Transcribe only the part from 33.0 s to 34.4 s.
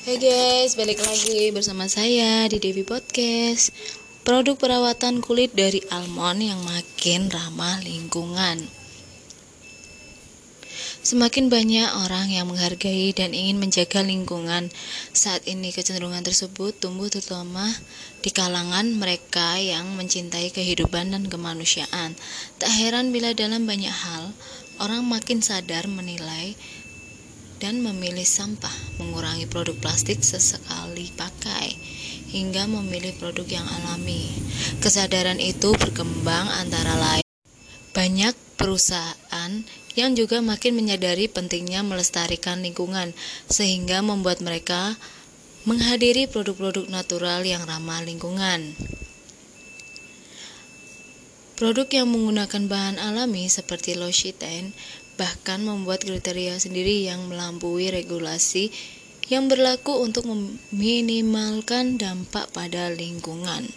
produk yang alami.